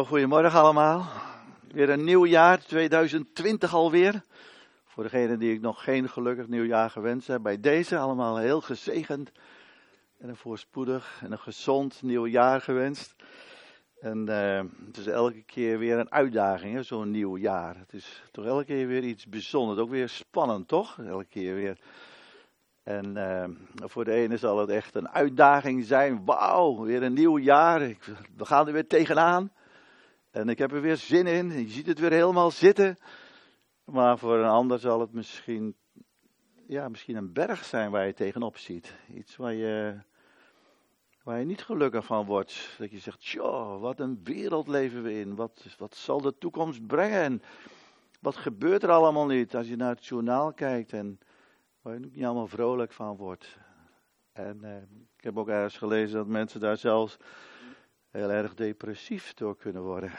[0.00, 1.06] Goedemorgen allemaal.
[1.68, 4.22] Weer een nieuw jaar, 2020 alweer.
[4.84, 9.32] Voor degenen die ik nog geen gelukkig nieuwjaar gewenst heb, bij deze allemaal heel gezegend
[10.18, 13.14] en een voorspoedig en een gezond nieuw jaar gewenst.
[14.00, 17.76] En uh, het is elke keer weer een uitdaging, zo'n nieuw jaar.
[17.78, 20.98] Het is toch elke keer weer iets bijzonders, ook weer spannend, toch?
[20.98, 21.78] Elke keer weer.
[22.82, 23.44] En uh,
[23.88, 26.24] voor de ene zal het echt een uitdaging zijn.
[26.24, 27.82] Wauw, weer een nieuw jaar.
[27.82, 28.04] Ik,
[28.36, 29.50] we gaan er weer tegenaan.
[30.32, 31.50] En ik heb er weer zin in.
[31.50, 32.96] Je ziet het weer helemaal zitten.
[33.84, 35.76] Maar voor een ander zal het misschien,
[36.66, 38.94] ja, misschien een berg zijn waar je tegenop ziet.
[39.14, 39.98] Iets waar je,
[41.22, 42.76] waar je niet gelukkig van wordt.
[42.78, 45.34] Dat je zegt, joh, wat een wereld leven we in.
[45.34, 47.20] Wat, wat zal de toekomst brengen?
[47.22, 47.42] En
[48.20, 51.18] wat gebeurt er allemaal niet als je naar het journaal kijkt en
[51.82, 53.58] waar je niet allemaal vrolijk van wordt.
[54.32, 54.76] En eh,
[55.16, 57.16] ik heb ook ergens gelezen dat mensen daar zelfs
[58.12, 60.12] heel erg depressief door kunnen worden.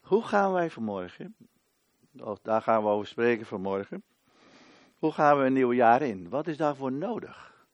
[0.00, 1.36] Hoe gaan wij vanmorgen,
[2.42, 4.02] daar gaan we over spreken vanmorgen,
[4.98, 6.28] hoe gaan we een nieuw jaar in?
[6.28, 7.66] Wat is daarvoor nodig?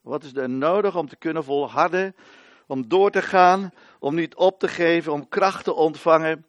[0.00, 2.16] Wat is er nodig om te kunnen volharden,
[2.66, 6.46] om door te gaan, om niet op te geven, om kracht te ontvangen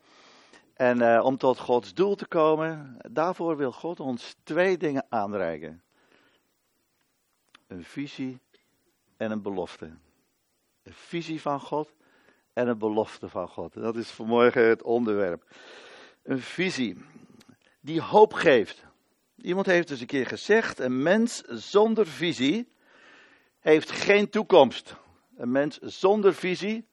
[0.73, 2.97] en uh, om tot Gods doel te komen?
[3.11, 5.83] Daarvoor wil God ons twee dingen aanreiken.
[7.67, 8.39] Een visie
[9.17, 9.91] en een belofte.
[10.83, 11.93] Een visie van God
[12.53, 13.73] en een belofte van God.
[13.73, 15.55] Dat is vanmorgen het onderwerp.
[16.23, 16.97] Een visie
[17.79, 18.83] die hoop geeft.
[19.35, 22.67] Iemand heeft dus een keer gezegd: een mens zonder visie
[23.59, 24.95] heeft geen toekomst.
[25.35, 26.87] Een mens zonder visie.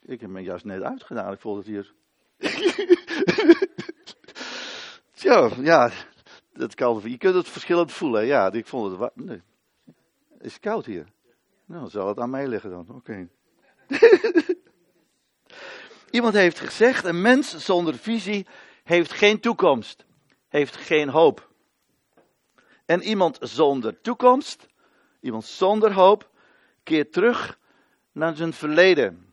[0.00, 1.92] Ik heb mijn jas net uitgedaan, ik voel het hier.
[5.14, 5.90] Tja, ja,
[6.52, 8.26] dat kan, je kunt het verschillend voelen.
[8.26, 9.42] Ja, ik vond het.
[10.42, 11.06] Is koud hier?
[11.64, 12.88] Nou, zal het aan mij liggen dan.
[12.88, 13.28] Oké.
[16.10, 18.46] Iemand heeft gezegd: een mens zonder visie
[18.84, 20.04] heeft geen toekomst,
[20.48, 21.50] heeft geen hoop.
[22.84, 24.66] En iemand zonder toekomst,
[25.20, 26.30] iemand zonder hoop,
[26.82, 27.58] keert terug
[28.12, 29.26] naar zijn verleden.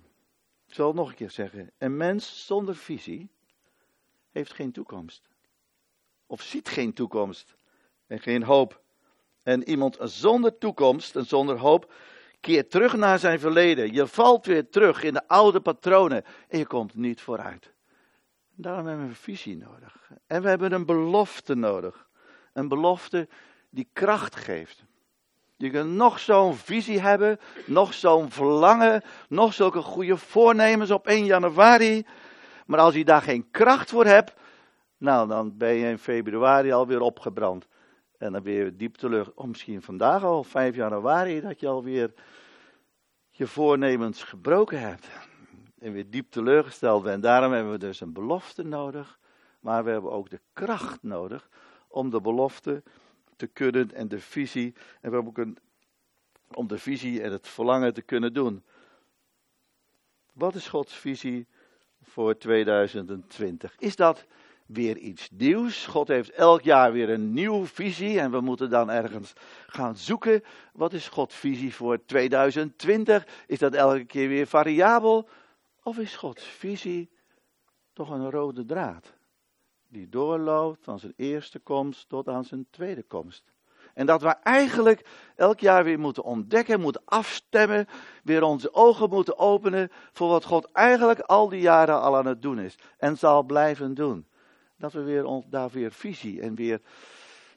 [0.68, 3.30] Ik zal het nog een keer zeggen: een mens zonder visie
[4.32, 5.30] heeft geen toekomst.
[6.26, 7.56] Of ziet geen toekomst
[8.08, 8.82] en geen hoop.
[9.50, 11.92] En iemand zonder toekomst en zonder hoop
[12.40, 13.94] keert terug naar zijn verleden.
[13.94, 17.74] Je valt weer terug in de oude patronen en je komt niet vooruit.
[18.56, 20.12] Daarom hebben we een visie nodig.
[20.28, 22.08] En we hebben een belofte nodig.
[22.54, 23.28] Een belofte
[23.70, 24.84] die kracht geeft.
[25.58, 31.26] Je kunt nog zo'n visie hebben, nog zo'n verlangen, nog zulke goede voornemens op 1
[31.26, 32.06] januari.
[32.66, 34.34] Maar als je daar geen kracht voor hebt,
[34.98, 37.68] nou dan ben je in februari alweer opgebrand.
[38.20, 42.14] En dan weer diep teleur, oh, misschien vandaag al, 5 januari, dat je alweer
[43.30, 45.08] je voornemens gebroken hebt.
[45.78, 47.24] En weer diep teleurgesteld bent.
[47.24, 49.20] Daarom hebben we dus een belofte nodig.
[49.60, 51.50] Maar we hebben ook de kracht nodig
[51.88, 52.84] om de belofte
[53.36, 54.74] te kunnen en de visie.
[55.02, 55.58] En we hebben ook een,
[56.54, 58.64] om de visie en het verlangen te kunnen doen.
[60.34, 61.48] Wat is Gods visie
[62.02, 63.76] voor 2020?
[63.78, 64.26] Is dat
[64.70, 65.86] weer iets nieuws.
[65.86, 69.34] God heeft elk jaar weer een nieuwe visie en we moeten dan ergens
[69.68, 70.44] gaan zoeken.
[70.74, 73.28] Wat is Gods visie voor 2020?
[73.48, 75.30] Is dat elke keer weer variabel?
[75.84, 77.10] Of is Gods visie
[77.94, 79.14] toch een rode draad?
[79.88, 83.44] Die doorloopt van zijn eerste komst tot aan zijn tweede komst.
[83.94, 85.06] En dat we eigenlijk
[85.36, 87.88] elk jaar weer moeten ontdekken, moeten afstemmen,
[88.24, 92.42] weer onze ogen moeten openen voor wat God eigenlijk al die jaren al aan het
[92.42, 94.29] doen is en zal blijven doen
[94.80, 96.82] dat we weer daar weer visie en weer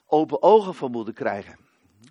[0.07, 1.59] open ogen voor moeten krijgen.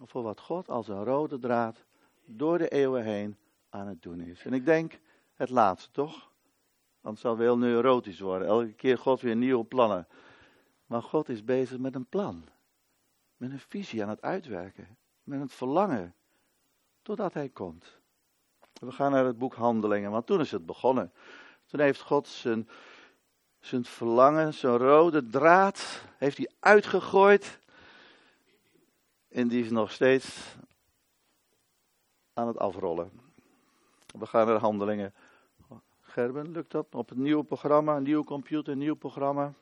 [0.04, 1.86] Voor wat God als een rode draad
[2.26, 3.38] door de eeuwen heen
[3.70, 4.46] aan het doen is.
[4.46, 5.00] En ik denk
[5.36, 6.32] het laatste toch?
[7.02, 8.48] Want het zal wel neurotisch worden.
[8.48, 10.08] Elke keer God weer nieuwe plannen.
[10.86, 12.44] Maar God is bezig met een plan.
[13.38, 14.98] Met een visie aan het uitwerken.
[15.24, 16.16] Met het verlangen.
[17.02, 18.00] Totdat hij komt.
[18.74, 21.12] We gaan naar het boek Handelingen, want toen is het begonnen.
[21.66, 22.70] Toen heeft God zijn
[23.62, 27.60] zijn verlangen, zijn rode draad, heeft hij uitgegooid.
[29.30, 30.56] En die is nog steeds
[32.34, 33.12] aan het afrollen.
[34.20, 35.14] We gaan naar handelingen.
[36.02, 36.96] Gerben, lukt dat?
[36.96, 39.54] Op het nieuwe programma, een nieuw computer, nieuw programma.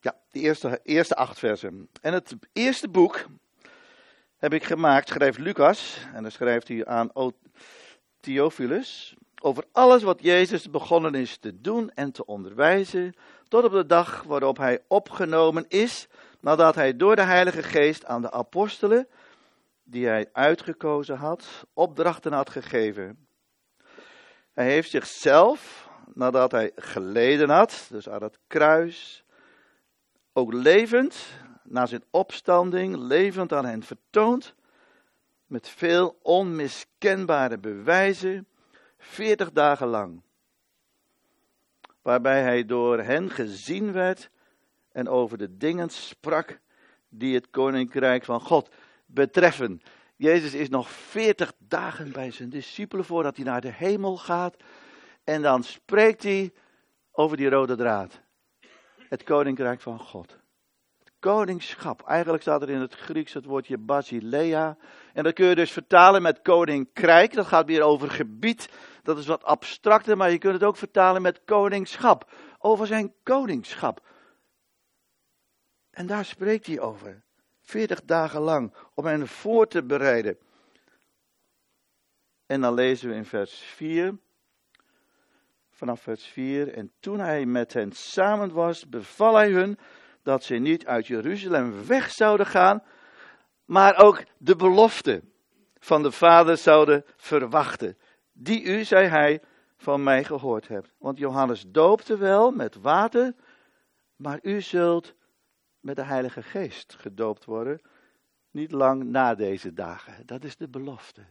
[0.00, 1.88] Ja, de eerste, eerste acht versen.
[2.00, 3.26] En het eerste boek
[4.42, 7.10] heb ik gemaakt, schrijft Lucas, en dan schrijft hij aan
[8.20, 13.14] Theophilus, over alles wat Jezus begonnen is te doen en te onderwijzen,
[13.48, 16.08] tot op de dag waarop hij opgenomen is
[16.40, 19.08] nadat hij door de Heilige Geest aan de apostelen,
[19.84, 23.26] die hij uitgekozen had, opdrachten had gegeven.
[24.52, 29.24] Hij heeft zichzelf, nadat hij geleden had, dus aan het kruis,
[30.32, 31.16] ook levend,
[31.72, 34.54] na zijn opstanding, levend aan hen vertoond,
[35.46, 38.46] met veel onmiskenbare bewijzen,
[38.98, 40.22] veertig dagen lang.
[42.02, 44.30] Waarbij hij door hen gezien werd
[44.92, 46.58] en over de dingen sprak
[47.08, 48.68] die het koninkrijk van God
[49.06, 49.82] betreffen.
[50.16, 54.56] Jezus is nog veertig dagen bij zijn discipelen voordat hij naar de hemel gaat.
[55.24, 56.52] En dan spreekt hij
[57.12, 58.20] over die rode draad.
[58.96, 60.40] Het koninkrijk van God.
[61.22, 62.02] Koningschap.
[62.06, 64.76] Eigenlijk staat er in het Grieks het woordje basilea.
[65.12, 67.32] En dat kun je dus vertalen met koninkrijk.
[67.32, 68.68] Dat gaat weer over gebied.
[69.02, 72.30] Dat is wat abstracter, maar je kunt het ook vertalen met koningschap.
[72.58, 74.06] Over zijn koningschap.
[75.90, 77.22] En daar spreekt hij over.
[77.60, 80.38] Veertig dagen lang om hen voor te bereiden.
[82.46, 84.18] En dan lezen we in vers 4.
[85.70, 86.74] Vanaf vers 4.
[86.74, 89.78] En toen hij met hen samen was, beval hij hun
[90.22, 92.82] dat ze niet uit Jeruzalem weg zouden gaan,
[93.64, 95.22] maar ook de belofte
[95.78, 97.98] van de Vader zouden verwachten.
[98.32, 99.40] Die u, zei hij,
[99.76, 100.92] van mij gehoord hebt.
[100.98, 103.34] Want Johannes doopte wel met water,
[104.16, 105.14] maar u zult
[105.80, 107.80] met de Heilige Geest gedoopt worden.
[108.50, 110.26] Niet lang na deze dagen.
[110.26, 111.24] Dat is de belofte.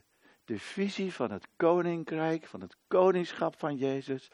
[0.46, 4.32] De visie van het koninkrijk, van het koningschap van Jezus.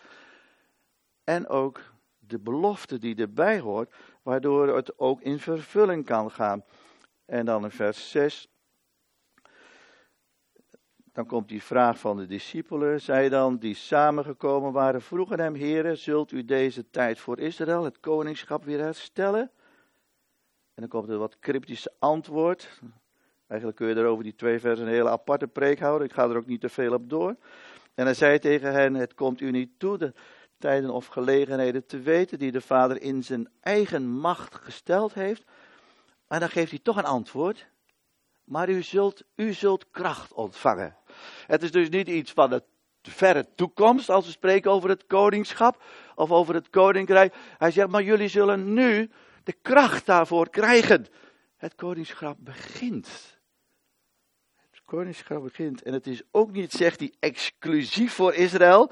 [1.24, 1.82] En ook
[2.20, 3.94] de belofte die erbij hoort,
[4.28, 6.64] waardoor het ook in vervulling kan gaan.
[7.26, 8.48] En dan in vers 6.
[11.14, 13.02] Dan komt die vraag van de discipelen.
[13.02, 18.00] Zij dan, die samengekomen waren, vroegen hem: Heren, zult u deze tijd voor Israël, het
[18.00, 19.52] koningschap, weer herstellen?
[20.74, 22.82] En dan komt er wat cryptische antwoord.
[23.48, 26.08] Eigenlijk kun je er over die twee versen een hele aparte preek houden.
[26.08, 27.36] Ik ga er ook niet te veel op door.
[27.94, 30.14] En hij zei tegen hen: Het komt u niet toe
[30.58, 35.44] tijden of gelegenheden te weten die de Vader in zijn eigen macht gesteld heeft.
[36.28, 37.68] Maar dan geeft hij toch een antwoord.
[38.44, 40.96] Maar u zult, u zult kracht ontvangen.
[41.48, 42.64] Het is dus niet iets van de
[43.02, 45.84] verre toekomst als we spreken over het koningschap
[46.16, 47.36] of over het koninkrijk.
[47.58, 49.10] Hij zegt, maar jullie zullen nu
[49.44, 51.06] de kracht daarvoor krijgen.
[51.58, 53.38] Het koningschap begint.
[54.70, 55.82] Het koningschap begint.
[55.82, 58.92] En het is ook niet, zegt hij, exclusief voor Israël.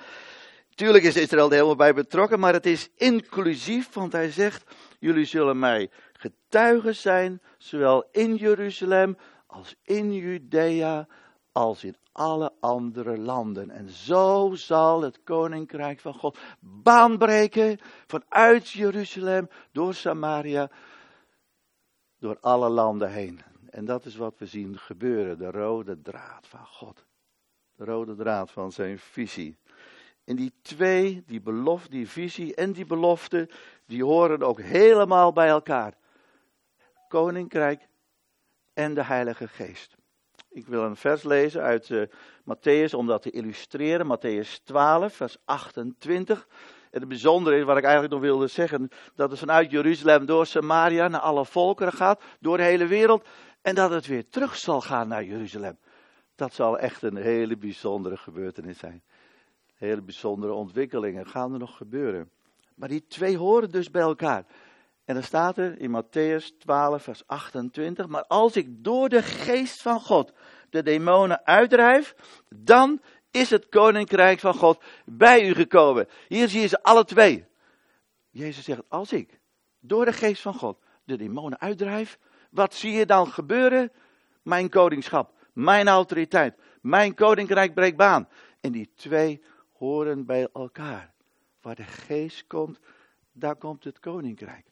[0.76, 5.26] Tuurlijk is Israël er helemaal bij betrokken, maar het is inclusief, want hij zegt, jullie
[5.26, 9.18] zullen mij getuigen zijn, zowel in Jeruzalem
[9.48, 11.08] als in Judea,
[11.52, 13.70] als in alle andere landen.
[13.70, 20.70] En zo zal het koninkrijk van God baanbreken vanuit Jeruzalem, door Samaria,
[22.20, 23.42] door alle landen heen.
[23.70, 27.06] En dat is wat we zien gebeuren, de rode draad van God.
[27.76, 29.58] De rode draad van zijn visie.
[30.26, 33.50] En die twee, die belofte, die visie en die belofte,
[33.86, 35.94] die horen ook helemaal bij elkaar.
[37.08, 37.88] Koninkrijk
[38.74, 39.96] en de Heilige Geest.
[40.50, 42.04] Ik wil een vers lezen uit uh,
[42.42, 44.18] Matthäus om dat te illustreren.
[44.18, 46.48] Matthäus 12, vers 28.
[46.92, 50.46] En het bijzondere is, wat ik eigenlijk nog wilde zeggen, dat het vanuit Jeruzalem door
[50.46, 53.28] Samaria naar alle volkeren gaat, door de hele wereld.
[53.62, 55.78] En dat het weer terug zal gaan naar Jeruzalem.
[56.36, 59.04] Dat zal echt een hele bijzondere gebeurtenis zijn.
[59.76, 62.30] Hele bijzondere ontwikkelingen gaan er nog gebeuren.
[62.76, 64.46] Maar die twee horen dus bij elkaar.
[65.06, 69.82] En dan staat er in Matthäus 12, vers 28, maar als ik door de geest
[69.82, 70.34] van God
[70.70, 72.16] de demonen uitdrijf,
[72.50, 73.02] dan
[73.32, 76.08] is het koninkrijk van God bij u gekomen.
[76.28, 77.46] Hier zie je ze alle twee.
[78.30, 79.40] Jezus zegt, als ik
[79.80, 83.92] door de geest van God de demonen uitdrijf, wat zie je dan gebeuren?
[84.42, 88.28] Mijn koningschap, mijn autoriteit, mijn koninkrijk breekt baan.
[88.62, 89.44] En die twee
[89.86, 91.14] horen bij elkaar.
[91.62, 92.80] Waar de geest komt,
[93.32, 94.66] daar komt het koninkrijk.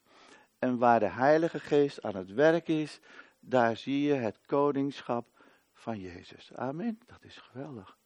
[0.60, 3.00] En waar de Heilige Geest aan het werk is,
[3.40, 5.28] daar zie je het koningschap
[5.74, 6.52] van Jezus.
[6.56, 7.00] Amen.
[7.06, 7.98] Dat is geweldig.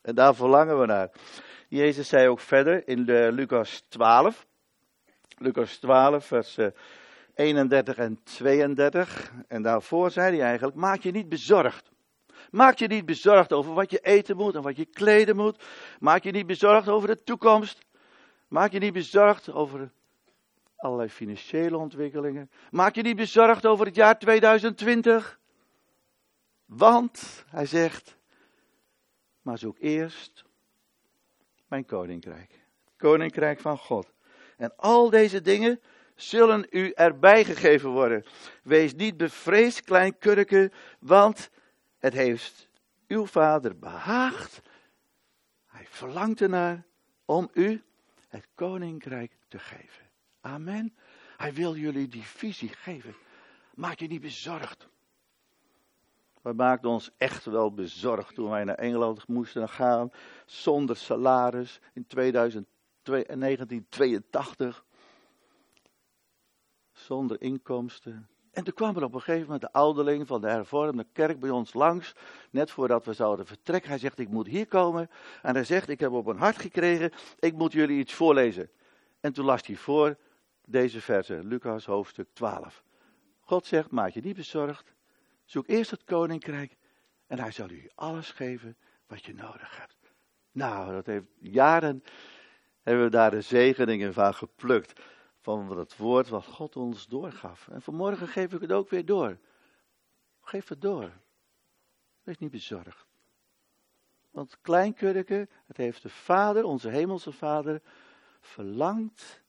[0.00, 1.10] En daar verlangen we naar.
[1.68, 4.46] Jezus zei ook verder in de Lucas 12.
[5.38, 6.58] Lucas 12, vers
[7.34, 9.32] 31 eh, en 32.
[9.48, 11.91] En daarvoor zei hij eigenlijk: Maak je niet bezorgd.
[12.52, 15.62] Maak je niet bezorgd over wat je eten moet en wat je kleden moet.
[15.98, 17.78] Maak je niet bezorgd over de toekomst.
[18.48, 19.90] Maak je niet bezorgd over
[20.76, 22.50] allerlei financiële ontwikkelingen.
[22.70, 25.38] Maak je niet bezorgd over het jaar 2020.
[26.64, 28.16] Want, hij zegt,
[29.42, 30.44] maar zoek eerst
[31.68, 32.60] mijn koninkrijk.
[32.96, 34.12] Koninkrijk van God.
[34.56, 35.80] En al deze dingen
[36.14, 38.24] zullen u erbij gegeven worden.
[38.62, 41.50] Wees niet bevreesd, klein kurke, want
[42.02, 42.68] het heeft
[43.06, 44.62] uw vader behaagd.
[45.66, 46.84] Hij verlangt ernaar
[47.24, 47.82] om u
[48.28, 50.10] het koninkrijk te geven.
[50.40, 50.94] Amen.
[51.36, 53.14] Hij wil jullie die visie geven.
[53.74, 54.88] Maak je niet bezorgd.
[56.40, 60.12] We maakten ons echt wel bezorgd toen wij naar Engeland moesten gaan.
[60.46, 64.84] Zonder salaris in 1982.
[66.92, 68.31] Zonder inkomsten.
[68.52, 71.50] En toen kwam er op een gegeven moment de ouderling van de hervormde kerk bij
[71.50, 72.14] ons langs.
[72.50, 73.90] Net voordat we zouden vertrekken.
[73.90, 75.10] Hij zegt, ik moet hier komen.
[75.42, 77.12] En hij zegt, ik heb op een hart gekregen.
[77.38, 78.70] Ik moet jullie iets voorlezen.
[79.20, 80.16] En toen las hij voor
[80.64, 81.44] deze verse.
[81.44, 82.82] Lucas hoofdstuk 12.
[83.40, 84.92] God zegt, maak je niet bezorgd.
[85.44, 86.76] Zoek eerst het koninkrijk.
[87.26, 90.12] En hij zal u alles geven wat je nodig hebt.
[90.52, 92.02] Nou, dat heeft jaren
[92.82, 95.00] hebben we daar de zegeningen van geplukt
[95.42, 97.68] van het woord wat God ons doorgaf.
[97.68, 99.38] En vanmorgen geef ik het ook weer door.
[100.40, 101.12] Geef het door.
[102.22, 103.06] Wees niet bezorgd.
[104.30, 107.82] Want kleinkurke, het heeft de Vader, onze hemelse Vader,
[108.40, 109.42] verlangd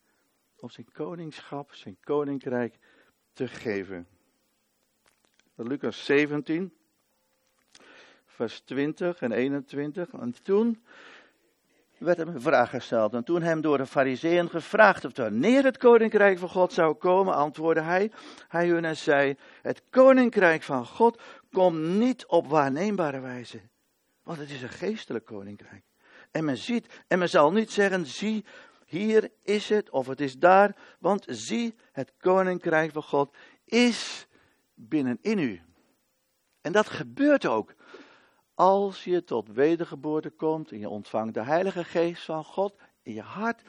[0.55, 2.79] om zijn koningschap, zijn koninkrijk
[3.33, 4.07] te geven.
[5.55, 6.73] Lucas 17,
[8.25, 10.13] vers 20 en 21.
[10.13, 10.83] En toen
[12.03, 13.13] werd hem een vraag gesteld.
[13.13, 17.33] En toen hem door de fariseeën gevraagd of wanneer het koninkrijk van God zou komen,
[17.33, 18.11] antwoordde hij,
[18.47, 23.61] hij hun en zei, het koninkrijk van God komt niet op waarneembare wijze,
[24.23, 25.83] want het is een geestelijk koninkrijk.
[26.31, 28.45] En men ziet, en men zal niet zeggen, zie,
[28.85, 34.27] hier is het, of het is daar, want zie, het koninkrijk van God is
[34.73, 35.61] binnenin u.
[36.61, 37.73] En dat gebeurt ook.
[38.55, 43.21] Als je tot wedergeboorte komt en je ontvangt de Heilige Geest van God in je
[43.21, 43.61] hart,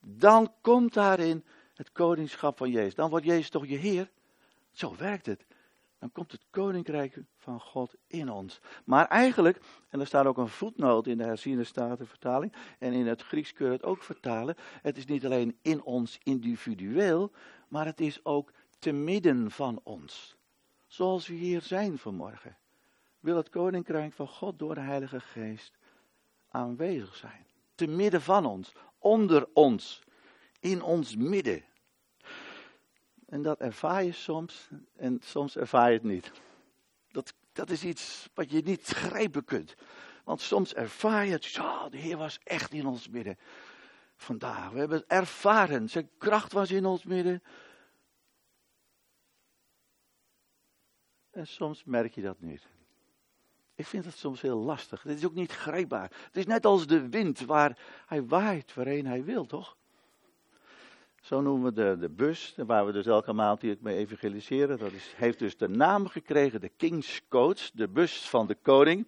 [0.00, 2.94] dan komt daarin het koningschap van Jezus.
[2.94, 4.10] Dan wordt Jezus toch je Heer?
[4.72, 5.46] Zo werkt het.
[5.98, 8.60] Dan komt het koninkrijk van God in ons.
[8.84, 13.22] Maar eigenlijk, en er staat ook een voetnoot in de herziende statenvertaling, en in het
[13.22, 17.32] Grieks kun je het ook vertalen, het is niet alleen in ons individueel,
[17.68, 20.36] maar het is ook te midden van ons.
[20.86, 22.56] Zoals we hier zijn vanmorgen
[23.20, 25.78] wil het koninkrijk van God door de Heilige Geest
[26.48, 27.46] aanwezig zijn.
[27.74, 30.02] Te midden van ons, onder ons,
[30.60, 31.64] in ons midden.
[33.26, 36.32] En dat ervaar je soms en soms ervaar je het niet.
[37.08, 39.74] Dat, dat is iets wat je niet grijpen kunt.
[40.24, 43.38] Want soms ervaar je het, zo, de Heer was echt in ons midden.
[44.16, 47.42] Vandaag, we hebben het ervaren, zijn kracht was in ons midden.
[51.30, 52.66] En soms merk je dat niet.
[53.76, 55.02] Ik vind het soms heel lastig.
[55.02, 56.10] Het is ook niet grijpbaar.
[56.26, 59.76] Het is net als de wind waar hij waait waarheen hij wil, toch?
[61.20, 64.78] Zo noemen we de, de bus, waar we dus elke maand hier mee evangeliseren.
[64.78, 69.06] Dat is, heeft dus de naam gekregen, de King's Coach, de bus van de koning.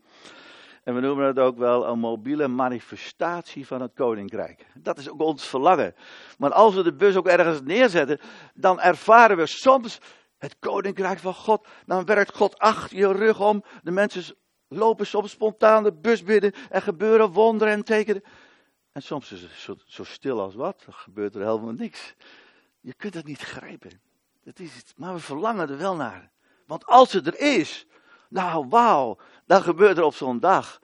[0.84, 4.66] En we noemen het ook wel een mobiele manifestatie van het koninkrijk.
[4.74, 5.94] Dat is ook ons verlangen.
[6.38, 8.20] Maar als we de bus ook ergens neerzetten,
[8.54, 10.00] dan ervaren we soms
[10.38, 11.66] het koninkrijk van God.
[11.86, 13.64] Dan werkt God achter je rug om.
[13.82, 14.36] De mensen
[14.68, 18.22] lopen soms spontaan de bus binnen en gebeuren wonderen en tekenen.
[18.92, 22.14] En soms is het zo, stil als wat, dan gebeurt er helemaal niks.
[22.80, 24.00] Je kunt het niet grijpen.
[24.44, 24.92] Dat is het.
[24.96, 26.30] Maar we verlangen er wel naar.
[26.66, 27.86] Want als het er is,
[28.28, 30.80] nou wauw, dan gebeurt er op zo'n dag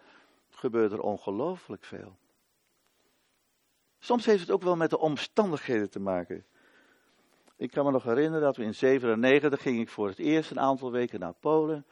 [0.50, 2.16] gebeurt er ongelooflijk veel.
[3.98, 6.46] Soms heeft het ook wel met de omstandigheden te maken.
[7.56, 10.60] Ik kan me nog herinneren dat we in 97 ging ik voor het eerst een
[10.60, 11.86] aantal weken naar Polen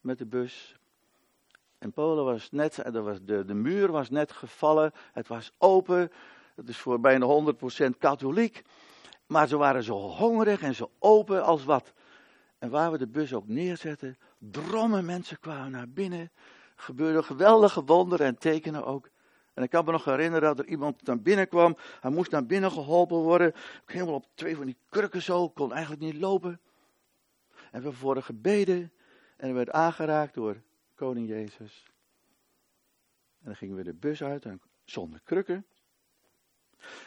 [0.00, 0.76] met de bus.
[1.84, 6.10] En Polen was net, was de, de muur was net gevallen, het was open.
[6.54, 8.62] Het is voor bijna 100% katholiek.
[9.26, 11.92] Maar ze waren zo hongerig en zo open als wat.
[12.58, 16.30] En waar we de bus ook neerzetten, drommen mensen kwamen naar binnen.
[16.76, 19.08] Gebeurden geweldige wonderen en tekenen ook.
[19.54, 21.76] En ik kan me nog herinneren dat er iemand naar binnen kwam.
[22.00, 23.52] Hij moest naar binnen geholpen worden.
[23.84, 26.60] Helemaal op twee van die krukken zo, kon eigenlijk niet lopen.
[27.70, 28.92] En we voor gebeden.
[29.36, 30.56] En werd aangeraakt door
[30.94, 31.84] koning Jezus.
[33.38, 34.46] En dan gingen we de bus uit,
[34.84, 35.66] zonder krukken.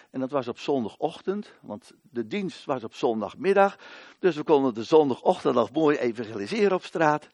[0.09, 3.77] En dat was op zondagochtend, want de dienst was op zondagmiddag.
[4.19, 7.29] Dus we konden de zondagochtend nog mooi evangeliseren op straat.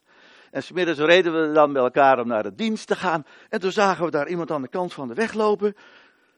[0.51, 3.25] En smiddags reden we dan met elkaar om naar de dienst te gaan.
[3.49, 5.75] En toen zagen we daar iemand aan de kant van de weg lopen.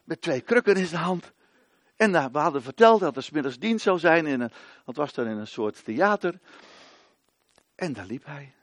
[0.04, 1.34] Met twee krukken in zijn hand.
[1.96, 4.26] En nou, we hadden verteld dat er smiddags dienst zou zijn.
[4.26, 4.52] In een,
[4.86, 6.40] dat was dan in een soort theater.
[7.76, 8.55] En daar liep hij.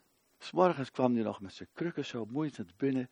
[0.42, 3.10] S'morgens kwam hij nog met zijn krukken zo moeiend binnen.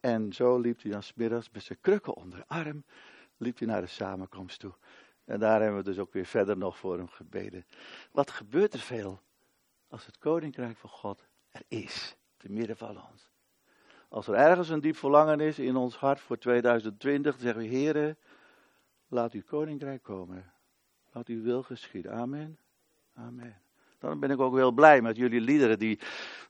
[0.00, 2.84] En zo liep hij dan smiddags met zijn krukken onder de arm.
[3.36, 4.74] Liep hij naar de samenkomst toe.
[5.24, 7.66] En daar hebben we dus ook weer verder nog voor hem gebeden.
[8.12, 9.20] Wat gebeurt er veel
[9.88, 13.30] als het koninkrijk van God er is, te midden van ons?
[14.08, 17.76] Als er ergens een diep verlangen is in ons hart voor 2020, dan zeggen we,
[17.76, 18.16] Heere,
[19.08, 20.52] laat uw koninkrijk komen.
[21.12, 22.12] Laat uw wil geschieden.
[22.12, 22.58] Amen.
[23.14, 23.61] Amen.
[24.02, 25.98] Dan ben ik ook heel blij met jullie liederen die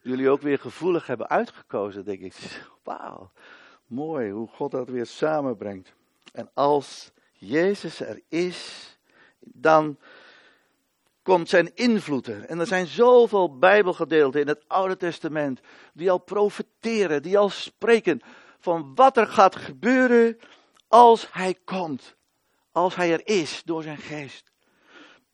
[0.00, 2.34] jullie ook weer gevoelig hebben uitgekozen, denk ik.
[2.82, 3.30] Wauw,
[3.86, 5.92] mooi hoe God dat weer samenbrengt.
[6.32, 8.98] En als Jezus er is,
[9.40, 9.98] dan
[11.22, 12.44] komt zijn invloed er.
[12.44, 15.60] En er zijn zoveel Bijbelgedeelten in het Oude Testament
[15.92, 18.20] die al profeteren, die al spreken
[18.58, 20.38] van wat er gaat gebeuren
[20.88, 22.16] als hij komt.
[22.70, 24.51] Als hij er is door zijn geest.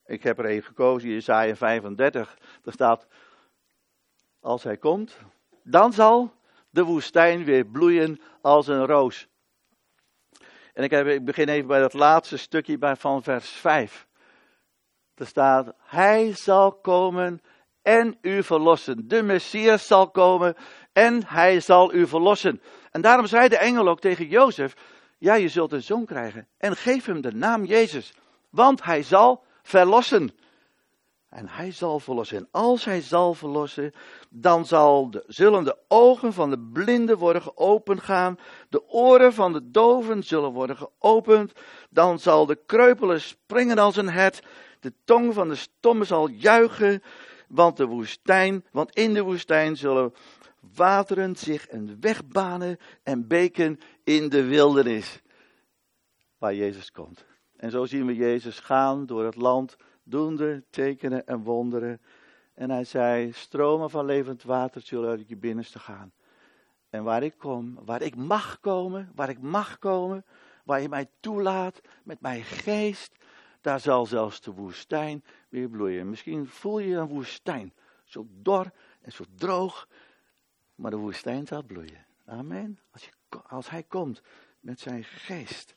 [0.09, 2.39] Ik heb er een gekozen, Jesaja 35.
[2.63, 3.07] Daar staat,
[4.41, 5.19] als hij komt,
[5.63, 6.33] dan zal
[6.71, 9.29] de woestijn weer bloeien als een roos.
[10.73, 14.07] En ik, heb, ik begin even bij dat laatste stukje van vers 5.
[15.15, 17.43] Er staat, hij zal komen
[17.83, 19.09] en u verlossen.
[19.09, 20.55] De Messias zal komen
[20.93, 22.63] en hij zal u verlossen.
[22.91, 24.75] En daarom zei de engel ook tegen Jozef,
[25.19, 28.15] ja je zult een zoon krijgen en geef hem de naam Jezus.
[28.51, 30.31] Want hij zal verlossen.
[31.29, 32.39] En hij zal verlossen.
[32.39, 33.93] En als hij zal verlossen,
[34.31, 38.39] dan zal de, zullen de ogen van de blinden worden geopend gaan.
[38.69, 41.53] De oren van de doven zullen worden geopend.
[41.91, 44.43] Dan zal de kreupelen springen als een het.
[44.81, 47.03] De tong van de stomme zal juichen.
[47.49, 50.15] Want, de woestijn, want in de woestijn zullen
[50.75, 55.21] wateren zich een weg banen en beken in de wildernis.
[56.39, 57.27] Waar Jezus komt.
[57.59, 62.01] En zo zien we Jezus gaan door het land, doende tekenen en wonderen.
[62.55, 66.13] En hij zei, stromen van levend water zullen uit je binnenste gaan.
[66.91, 70.25] En waar ik kom, waar ik mag komen, waar ik mag komen,
[70.65, 73.13] waar je mij toelaat met mijn geest,
[73.61, 76.09] daar zal zelfs de woestijn weer bloeien.
[76.09, 77.73] Misschien voel je een woestijn,
[78.05, 79.89] zo dor en zo droog,
[80.75, 82.07] maar de woestijn zal bloeien.
[82.25, 82.79] Amen.
[82.91, 83.09] Als,
[83.47, 84.23] als hij komt
[84.61, 85.77] met zijn geest.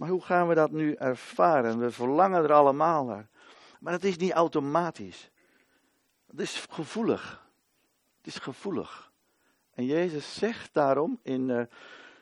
[0.00, 1.78] Maar hoe gaan we dat nu ervaren?
[1.78, 3.28] We verlangen er allemaal naar.
[3.80, 5.30] Maar het is niet automatisch.
[6.26, 7.46] Het is gevoelig.
[8.16, 9.12] Het is gevoelig.
[9.74, 11.62] En Jezus zegt daarom in uh,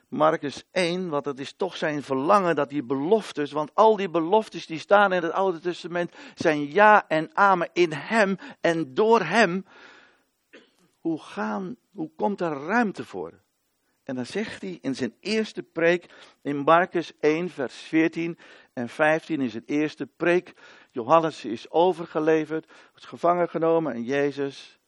[0.09, 4.67] Marcus 1, want het is toch zijn verlangen dat die beloftes, want al die beloftes
[4.67, 9.65] die staan in het Oude Testament zijn ja en amen in hem en door hem.
[11.01, 13.41] Hoe, gaan, hoe komt er ruimte voor?
[14.09, 16.07] En dan zegt hij in zijn eerste preek,
[16.43, 18.39] in Marcus 1, vers 14
[18.73, 20.55] en 15 is het eerste preek.
[20.91, 24.79] Johannes is overgeleverd, wordt gevangen genomen en Jezus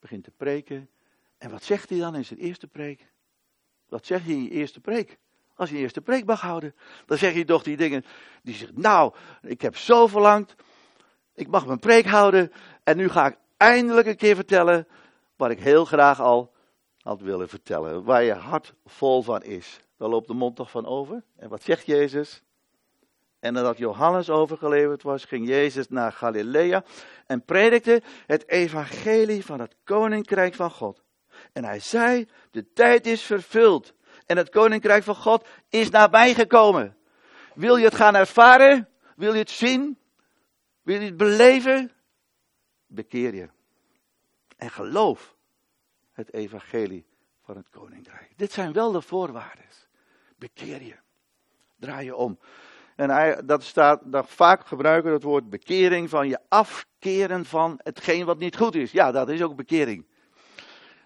[0.00, 0.88] begint te preken.
[1.38, 3.06] En wat zegt hij dan in zijn eerste preek?
[3.88, 5.18] Wat zegt hij in je eerste preek?
[5.54, 6.74] Als je je eerste preek mag houden,
[7.06, 8.04] dan zeg je toch die dingen.
[8.42, 10.54] Die zegt, nou, ik heb zo verlangd,
[11.34, 12.52] ik mag mijn preek houden
[12.84, 14.88] en nu ga ik eindelijk een keer vertellen
[15.36, 16.56] wat ik heel graag al
[17.08, 18.04] had willen vertellen.
[18.04, 19.80] Waar je hart vol van is.
[19.96, 21.22] Daar loopt de mond toch van over.
[21.36, 22.42] En wat zegt Jezus?
[23.40, 26.84] En nadat Johannes overgeleverd was, ging Jezus naar Galilea
[27.26, 31.02] en predikte het evangelie van het koninkrijk van God.
[31.52, 33.94] En hij zei, de tijd is vervuld
[34.26, 36.96] en het koninkrijk van God is nabijgekomen.
[37.54, 38.88] Wil je het gaan ervaren?
[39.16, 39.98] Wil je het zien?
[40.82, 41.92] Wil je het beleven?
[42.86, 43.48] Bekeer je.
[44.56, 45.36] En geloof
[46.18, 47.06] het evangelie
[47.42, 48.32] van het koninkrijk.
[48.36, 49.64] Dit zijn wel de voorwaarden.
[50.36, 50.96] Bekeer je.
[51.76, 52.38] Draai je om.
[52.96, 58.38] En dat staat, dat vaak gebruiken het woord bekering van je afkeren van hetgeen wat
[58.38, 58.92] niet goed is.
[58.92, 60.06] Ja, dat is ook bekering.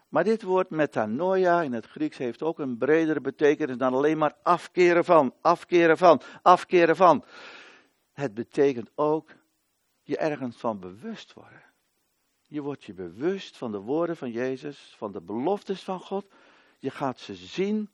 [0.09, 4.35] Maar dit woord metanoia in het Grieks heeft ook een bredere betekenis dan alleen maar
[4.43, 7.25] afkeren van, afkeren van, afkeren van.
[8.13, 9.31] Het betekent ook
[10.03, 11.72] je ergens van bewust worden.
[12.53, 16.27] Je wordt je bewust van de woorden van Jezus, van de beloftes van God.
[16.79, 17.91] Je gaat ze zien.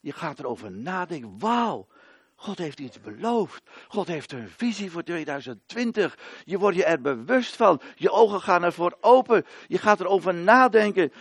[0.00, 1.38] Je gaat erover nadenken.
[1.38, 1.86] Wauw,
[2.34, 3.62] God heeft iets beloofd.
[3.88, 6.18] God heeft een visie voor 2020.
[6.44, 7.80] Je wordt je er bewust van.
[7.96, 9.44] Je ogen gaan ervoor open.
[9.68, 11.12] Je gaat erover nadenken.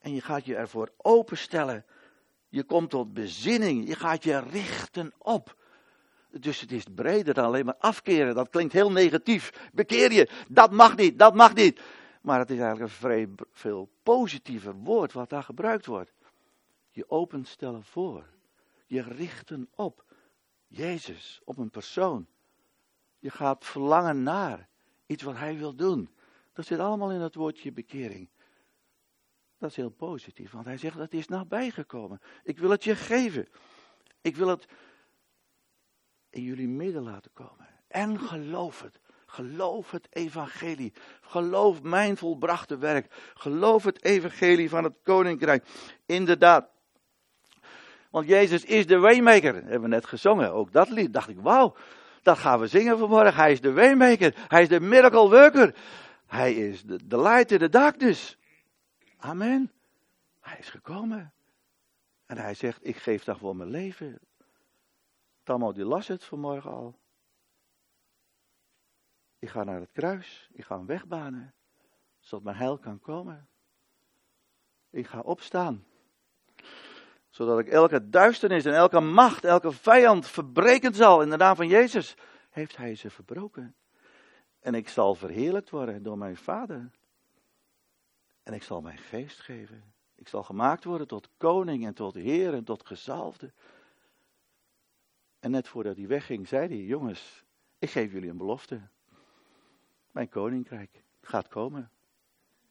[0.00, 1.84] En je gaat je ervoor openstellen.
[2.48, 3.88] Je komt tot bezinning.
[3.88, 5.56] Je gaat je richten op.
[6.30, 8.34] Dus het is breder dan alleen maar afkeren.
[8.34, 9.70] Dat klinkt heel negatief.
[9.72, 10.28] Bekeer je.
[10.48, 11.18] Dat mag niet.
[11.18, 11.80] Dat mag niet.
[12.22, 16.12] Maar het is eigenlijk een vrij veel positiever woord wat daar gebruikt wordt.
[16.90, 18.26] Je openstellen voor.
[18.86, 20.04] Je richten op
[20.66, 22.26] Jezus, op een persoon.
[23.18, 24.68] Je gaat verlangen naar
[25.06, 26.10] iets wat hij wil doen.
[26.52, 28.28] Dat zit allemaal in het woordje bekering.
[29.58, 32.20] Dat is heel positief, want hij zegt dat is nabijgekomen.
[32.44, 33.48] Ik wil het je geven.
[34.20, 34.66] Ik wil het
[36.30, 37.68] in jullie midden laten komen.
[37.88, 39.00] En geloof het.
[39.32, 40.92] Geloof het evangelie.
[41.20, 43.06] Geloof mijn volbrachte werk.
[43.34, 45.64] Geloof het evangelie van het koninkrijk.
[46.06, 46.68] Inderdaad.
[48.10, 49.54] Want Jezus is de waymaker.
[49.54, 50.52] hebben we net gezongen.
[50.52, 51.12] Ook dat lied.
[51.12, 51.76] Dacht ik, wauw.
[52.22, 53.34] Dat gaan we zingen vanmorgen.
[53.34, 54.34] Hij is de waymaker.
[54.48, 55.74] Hij is de miracle worker.
[56.26, 58.38] Hij is de, de light in the darkness.
[59.16, 59.72] Amen.
[60.40, 61.32] Hij is gekomen.
[62.26, 64.18] En hij zegt, ik geef daarvoor mijn leven.
[65.42, 67.00] Tammo die las het vanmorgen al.
[69.42, 70.48] Ik ga naar het kruis.
[70.52, 71.54] Ik ga hem wegbanen.
[72.20, 73.48] Zodat mijn heil kan komen.
[74.90, 75.84] Ik ga opstaan.
[77.30, 81.22] Zodat ik elke duisternis en elke macht, elke vijand verbreken zal.
[81.22, 82.16] In de naam van Jezus
[82.50, 83.74] heeft hij ze verbroken.
[84.60, 86.90] En ik zal verheerlijkt worden door mijn vader.
[88.42, 89.94] En ik zal mijn geest geven.
[90.14, 93.52] Ik zal gemaakt worden tot koning en tot heer en tot gezalfde.
[95.38, 97.44] En net voordat hij wegging, zei hij: Jongens,
[97.78, 98.80] ik geef jullie een belofte.
[100.12, 101.90] Mijn koninkrijk gaat komen.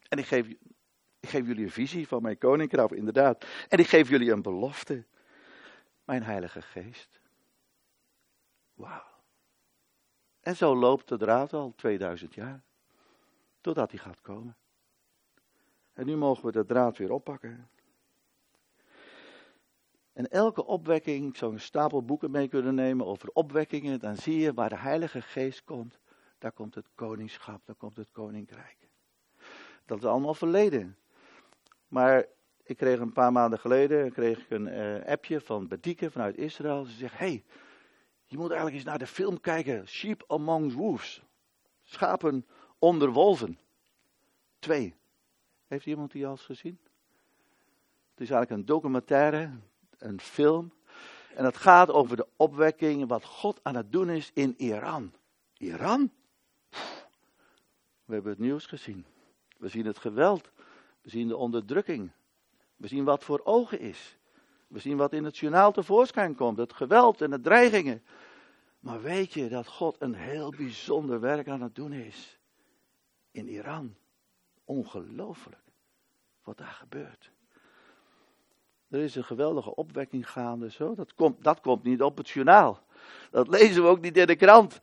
[0.10, 0.48] En ik geef,
[1.20, 3.46] ik geef jullie een visie van mijn koninkrijk, inderdaad.
[3.68, 5.06] En ik geef jullie een belofte.
[6.04, 7.22] Mijn Heilige Geest.
[8.74, 9.10] Wauw.
[10.40, 12.64] En zo loopt de draad al 2000 jaar.
[13.62, 14.56] Totdat hij gaat komen.
[15.94, 17.70] En nu mogen we de draad weer oppakken.
[20.14, 24.38] En elke opwekking, ik zou een stapel boeken mee kunnen nemen over opwekkingen, dan zie
[24.38, 26.00] je waar de Heilige Geest komt,
[26.42, 28.78] daar komt het koningschap, daar komt het koninkrijk.
[29.86, 30.98] Dat is allemaal verleden.
[31.88, 32.26] Maar
[32.64, 36.86] ik kreeg een paar maanden geleden kreeg ik een uh, appje van Bedieke vanuit Israël.
[36.86, 37.44] Ze zegt, hey,
[38.26, 41.22] je moet eigenlijk eens naar de film kijken, Sheep Among Wolves.
[41.84, 42.46] Schapen
[42.80, 43.60] onder wolven.
[44.60, 44.96] Twee.
[45.68, 46.80] Heeft iemand die al eens gezien?
[48.12, 49.52] Het is eigenlijk een documentaire,
[49.98, 50.74] een film.
[51.36, 55.14] En het gaat over de opwekking, wat God aan het doen is in Iran.
[55.58, 56.12] Iran?
[58.12, 59.06] We hebben het nieuws gezien.
[59.58, 60.52] We zien het geweld.
[61.02, 62.12] We zien de onderdrukking.
[62.76, 64.18] We zien wat voor ogen is.
[64.68, 66.58] We zien wat in het journaal tevoorschijn komt.
[66.58, 68.04] Het geweld en de dreigingen.
[68.80, 72.40] Maar weet je dat God een heel bijzonder werk aan het doen is?
[73.32, 73.96] In Iran.
[74.64, 75.64] Ongelooflijk
[76.44, 77.32] wat daar gebeurt.
[78.88, 80.72] Er is een geweldige opwekking gaande.
[80.72, 80.96] Zo.
[80.96, 82.84] Dat, komt, dat komt niet op het journaal.
[83.30, 84.82] Dat lezen we ook niet in de krant.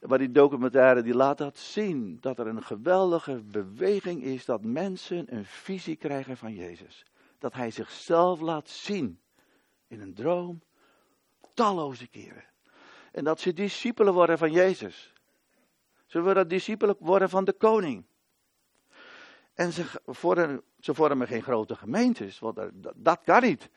[0.00, 2.18] Maar die documentaire die laat dat zien.
[2.20, 4.44] Dat er een geweldige beweging is.
[4.44, 7.04] Dat mensen een visie krijgen van Jezus.
[7.38, 9.20] Dat hij zichzelf laat zien.
[9.86, 10.62] In een droom.
[11.54, 12.44] Talloze keren.
[13.12, 15.12] En dat ze discipelen worden van Jezus.
[16.06, 18.04] Ze worden discipelen worden van de koning.
[19.54, 23.70] En ze vormen, ze vormen geen grote gemeentes, want dat, dat kan niet.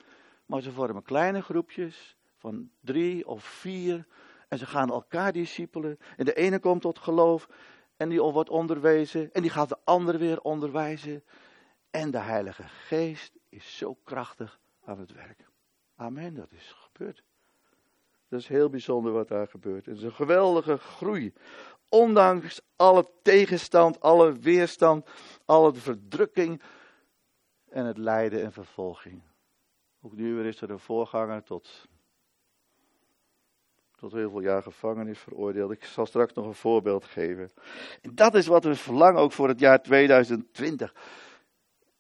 [0.46, 4.06] Maar ze vormen kleine groepjes van drie of vier.
[4.52, 5.98] En ze gaan elkaar discipelen.
[6.18, 7.48] En de ene komt tot geloof.
[7.98, 9.32] En die wordt onderwezen.
[9.34, 11.24] En die gaat de ander weer onderwijzen.
[11.90, 15.48] En de Heilige Geest is zo krachtig aan het werk.
[15.96, 17.24] Amen, dat is gebeurd.
[18.28, 19.86] Dat is heel bijzonder wat daar gebeurt.
[19.86, 21.34] Het is een geweldige groei.
[21.90, 25.10] Ondanks alle tegenstand, alle weerstand,
[25.46, 26.62] alle verdrukking
[27.70, 29.22] en het lijden en vervolging.
[30.02, 31.88] Ook nu weer is er een voorganger tot,
[34.02, 35.72] tot heel veel jaar gevangenis veroordeeld.
[35.72, 37.52] Ik zal straks nog een voorbeeld geven.
[38.02, 40.94] En dat is wat we verlangen ook voor het jaar 2020.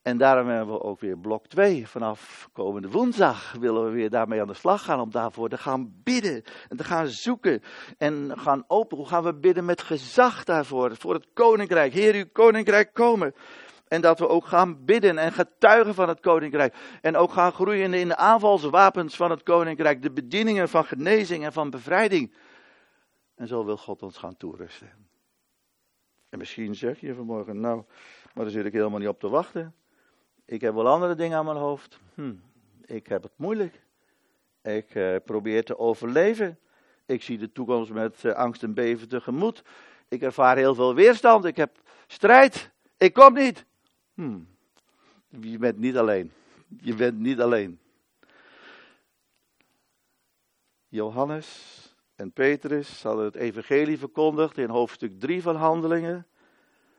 [0.01, 1.87] En daarom hebben we ook weer blok 2.
[1.87, 4.99] Vanaf komende woensdag willen we weer daarmee aan de slag gaan.
[4.99, 6.43] Om daarvoor te gaan bidden.
[6.69, 7.61] En te gaan zoeken.
[7.97, 8.97] En gaan open.
[8.97, 10.95] Hoe gaan we bidden met gezag daarvoor?
[10.95, 11.93] Voor het koninkrijk.
[11.93, 13.33] Heer, uw koninkrijk komen.
[13.91, 16.75] En dat we ook gaan bidden en getuigen van het koninkrijk.
[17.01, 20.01] En ook gaan groeien in de aanvalswapens van het koninkrijk.
[20.01, 22.33] De bedieningen van genezing en van bevrijding.
[23.35, 24.89] En zo wil God ons gaan toerusten.
[26.29, 27.83] En misschien zeg je vanmorgen, nou,
[28.33, 29.75] maar daar zit ik helemaal niet op te wachten.
[30.45, 31.99] Ik heb wel andere dingen aan mijn hoofd.
[32.13, 32.33] Hm,
[32.85, 33.81] ik heb het moeilijk.
[34.61, 36.59] Ik uh, probeer te overleven.
[37.05, 39.63] Ik zie de toekomst met uh, angst en beven tegemoet.
[40.07, 41.45] Ik ervaar heel veel weerstand.
[41.45, 42.71] Ik heb strijd.
[42.97, 43.69] Ik kom niet.
[44.21, 44.39] Hm,
[45.29, 46.31] je bent niet alleen.
[46.81, 47.79] Je bent niet alleen.
[50.87, 51.77] Johannes
[52.15, 56.27] en Petrus hadden het evangelie verkondigd in hoofdstuk 3 van Handelingen.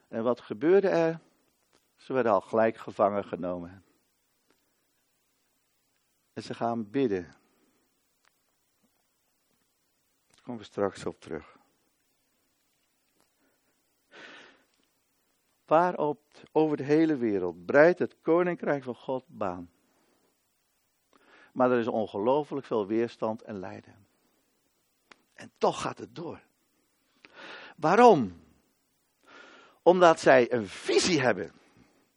[0.08, 1.20] En wat gebeurde er?
[1.96, 3.84] Ze werden al gelijk gevangen genomen.
[6.32, 7.34] En ze gaan bidden.
[10.28, 11.61] Daar komen we straks op terug.
[15.72, 16.20] Waarop
[16.52, 19.70] over de hele wereld breidt het koninkrijk van God baan.
[21.52, 24.06] Maar er is ongelooflijk veel weerstand en lijden.
[25.34, 26.40] En toch gaat het door.
[27.76, 28.40] Waarom?
[29.82, 31.52] Omdat zij een visie hebben.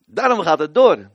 [0.06, 1.10] Daarom gaat het door.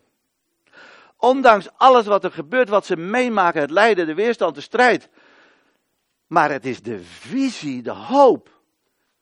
[1.16, 5.08] Ondanks alles wat er gebeurt, wat ze meemaken, het lijden, de weerstand, de strijd.
[6.26, 8.60] Maar het is de visie, de hoop,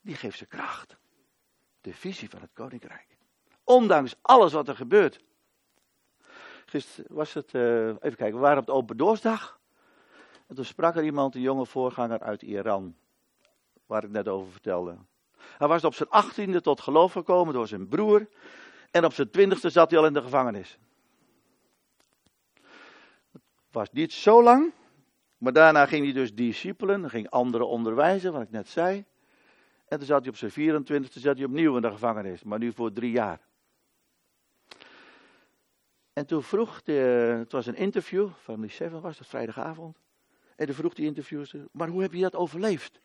[0.01, 0.98] die geeft ze kracht.
[1.89, 3.07] De visie van het koninkrijk.
[3.65, 5.21] Ondanks alles wat er gebeurt.
[6.67, 9.61] Gisteren was het, uh, even kijken, we waren op de open doorsdag.
[10.47, 12.97] En toen sprak er iemand, een jonge voorganger uit Iran.
[13.87, 14.97] Waar ik net over vertelde.
[15.37, 18.29] Hij was op zijn achttiende tot geloof gekomen door zijn broer.
[18.91, 20.79] En op zijn twintigste zat hij al in de gevangenis.
[23.33, 24.73] Het was niet zo lang.
[25.39, 27.11] Maar daarna ging hij dus discipelen.
[27.11, 29.05] Ging anderen onderwijzen, wat ik net zei.
[29.89, 32.43] En toen zat hij op zijn 24e zat hij opnieuw in de gevangenis.
[32.43, 33.41] Maar nu voor drie jaar.
[36.13, 36.93] En toen vroeg, de,
[37.39, 39.99] het was een interview, Family 7 was dat, vrijdagavond.
[40.57, 43.01] En toen vroeg die interviewster, maar hoe heb je dat overleefd?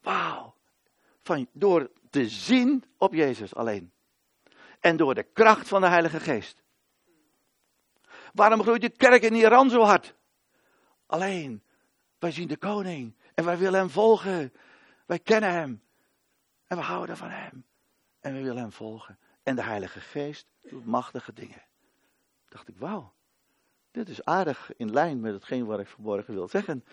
[0.00, 0.54] Wauw,
[1.22, 3.92] van, door te zien op Jezus alleen.
[4.80, 6.62] En door de kracht van de Heilige Geest.
[8.32, 10.14] Waarom groeit de kerk in Iran zo hard?
[11.06, 11.62] Alleen,
[12.18, 14.52] wij zien de koning en wij willen hem volgen.
[15.06, 15.82] Wij kennen hem
[16.68, 17.64] en we houden van hem.
[18.20, 19.18] En we willen hem volgen.
[19.42, 21.62] En de Heilige Geest doet machtige dingen
[22.48, 23.12] dacht ik, wauw,
[23.90, 26.84] dit is aardig in lijn met hetgeen wat ik vanmorgen wil zeggen.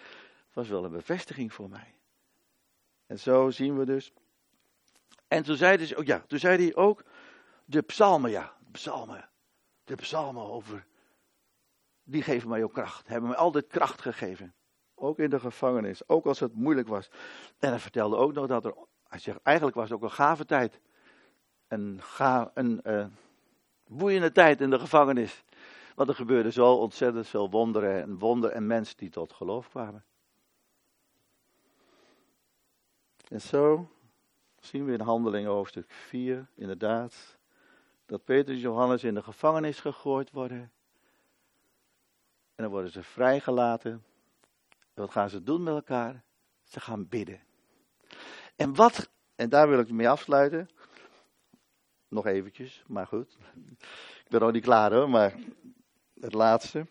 [0.46, 1.96] Het was wel een bevestiging voor mij.
[3.06, 4.14] En zo zien we dus.
[5.28, 7.04] En toen zei hij, oh ja, toen zei hij ook
[7.66, 9.30] de psalmen, ja, de psalmen.
[9.84, 10.86] De psalmen over,
[12.04, 13.08] die geven mij ook kracht.
[13.08, 14.54] Hebben mij altijd kracht gegeven.
[14.96, 17.10] Ook in de gevangenis, ook als het moeilijk was.
[17.60, 18.76] En hij vertelde ook nog dat er,
[19.08, 20.80] hij zegt, eigenlijk was het ook een gave tijd.
[21.68, 22.82] Een, ga, een
[23.88, 25.44] boeiende tijd in de gevangenis.
[25.96, 30.04] Want er gebeurde zo ontzettend veel wonderen en wonderen en mensen die tot geloof kwamen.
[33.28, 33.90] En zo
[34.60, 37.38] zien we in Handelingen hoofdstuk 4 inderdaad
[38.06, 40.72] dat Petrus en Johannes in de gevangenis gegooid worden.
[42.56, 43.92] En dan worden ze vrijgelaten.
[44.70, 46.24] En wat gaan ze doen met elkaar?
[46.64, 47.40] Ze gaan bidden.
[48.56, 50.70] En wat, en daar wil ik mee afsluiten.
[52.08, 53.38] Nog eventjes, maar goed.
[54.24, 55.34] Ik ben nog niet klaar hoor, maar
[56.20, 56.86] het laatste.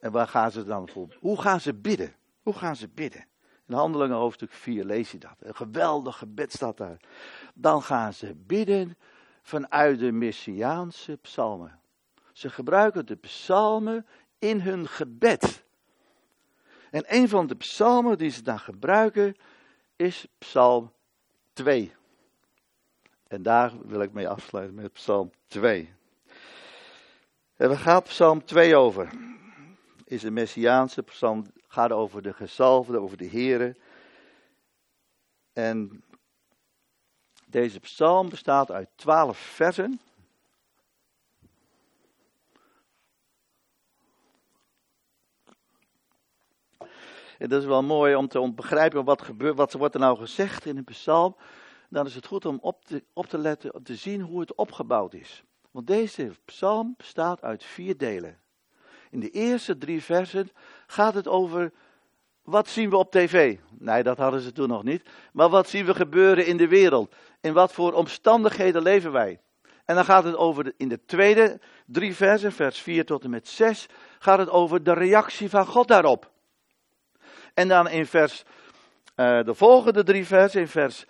[0.00, 1.16] En waar gaan ze dan voor?
[1.20, 2.14] Hoe gaan ze bidden?
[2.42, 3.26] Hoe gaan ze bidden?
[3.66, 5.36] In Handelingen hoofdstuk 4 lees je dat.
[5.38, 7.00] Een geweldig gebed staat daar.
[7.54, 8.98] Dan gaan ze bidden
[9.42, 11.80] vanuit de Messiaanse psalmen.
[12.32, 14.06] Ze gebruiken de psalmen
[14.38, 15.64] in hun gebed.
[16.90, 19.36] En een van de psalmen die ze dan gebruiken
[19.96, 20.92] is psalm
[21.52, 21.92] 2.
[23.28, 25.94] En daar wil ik mee afsluiten met psalm 2.
[27.62, 29.10] En we gaat Psalm 2 over.
[30.04, 33.76] Is een Messiaanse psalm, gaat over de gezalfde, over de Here.
[35.52, 36.04] En
[37.46, 40.00] deze psalm bestaat uit twaalf versen.
[47.42, 50.66] En dat is wel mooi om te begrijpen wat, gebeurt, wat wordt er nou gezegd
[50.66, 51.36] in een psalm.
[51.88, 54.54] Dan is het goed om op te, op te letten, om te zien hoe het
[54.54, 55.44] opgebouwd is.
[55.70, 58.38] Want deze psalm bestaat uit vier delen.
[59.10, 60.50] In de eerste drie versen
[60.86, 61.72] gaat het over
[62.42, 63.58] wat zien we op tv?
[63.78, 65.08] Nee, dat hadden ze toen nog niet.
[65.32, 67.14] Maar wat zien we gebeuren in de wereld?
[67.40, 69.40] In wat voor omstandigheden leven wij?
[69.84, 73.48] En dan gaat het over, in de tweede drie versen, vers 4 tot en met
[73.48, 73.86] 6,
[74.18, 76.31] gaat het over de reactie van God daarop.
[77.54, 78.44] En dan in vers,
[79.16, 81.06] uh, de volgende drie versen, in vers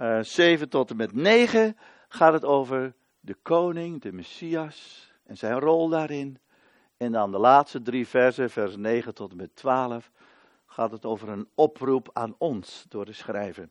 [0.00, 1.76] uh, eh, 7 tot en met 9,
[2.08, 6.38] gaat het over de koning, de Messias en zijn rol daarin.
[6.96, 10.10] En dan de laatste drie versen, vers 9 tot en met 12,
[10.66, 13.68] gaat het over een oproep aan ons door de schrijver.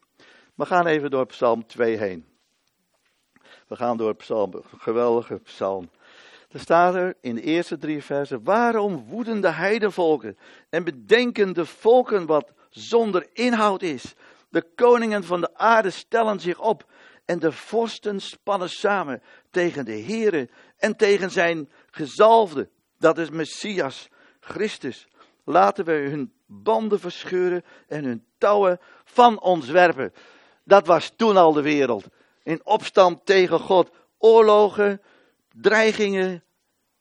[0.55, 2.25] We gaan even door Psalm 2 heen.
[3.67, 5.89] We gaan door Psalm, geweldige psalm.
[6.51, 10.37] Er staat er in de eerste drie versen: Waarom woeden de heidenvolken
[10.69, 14.13] en bedenken de volken wat zonder inhoud is?
[14.49, 16.85] De koningen van de aarde stellen zich op
[17.25, 24.09] en de vorsten spannen samen tegen de Here en tegen zijn gezalfde, dat is Messias,
[24.39, 25.07] Christus.
[25.43, 30.13] Laten we hun banden verscheuren en hun touwen van ons werpen.
[30.63, 32.05] Dat was toen al de wereld.
[32.43, 33.89] In opstand tegen God.
[34.17, 35.01] Oorlogen,
[35.53, 36.43] dreigingen,